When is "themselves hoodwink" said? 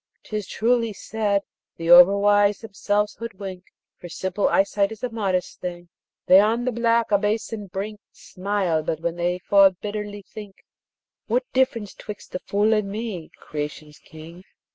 2.61-3.65